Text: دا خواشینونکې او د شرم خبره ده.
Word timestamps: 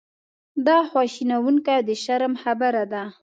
دا 0.67 0.77
خواشینونکې 0.89 1.71
او 1.77 1.81
د 1.87 1.89
شرم 2.03 2.33
خبره 2.43 2.83
ده. 2.93 3.03